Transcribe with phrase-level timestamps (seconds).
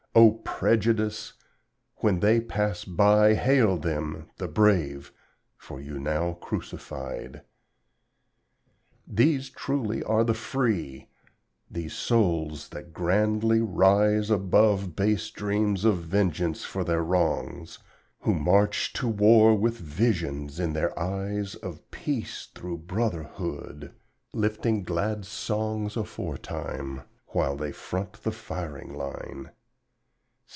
[0.13, 0.31] O
[0.61, 1.31] Prejudice!
[1.99, 5.13] When they pass by, Hail them, the Brave,
[5.57, 7.43] for you now crucified!
[9.07, 11.07] These truly are the Free,
[11.71, 17.79] These souls that grandly rise Above base dreams of vengeance for their wrongs,
[18.19, 23.93] Who march to war with visions in their eyes Of Peace through Brotherhood,
[24.33, 29.51] lifting glad songs, Aforetime, while they front the firing line.